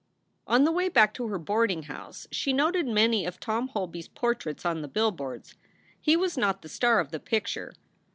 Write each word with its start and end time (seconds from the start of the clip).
On 0.47 0.63
the 0.63 0.71
way 0.71 0.89
back 0.89 1.13
to 1.13 1.27
her 1.27 1.37
boarding 1.37 1.83
house 1.83 2.27
she 2.31 2.53
noted 2.53 2.87
many 2.87 3.23
of 3.23 3.39
Tom 3.39 3.67
Holby 3.67 3.99
s 3.99 4.07
portraits 4.07 4.65
on 4.65 4.81
the 4.81 4.87
billboards. 4.87 5.53
He 6.01 6.17
was 6.17 6.39
not 6.39 6.63
the 6.63 6.69
star 6.69 6.99
of 6.99 7.11
the 7.11 7.19
picture. 7.19 7.71